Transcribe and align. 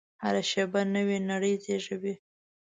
هره 0.23 0.43
شېبه 0.49 0.81
نوې 0.95 1.17
نړۍ 1.29 1.53
زېږوي. 1.63 2.13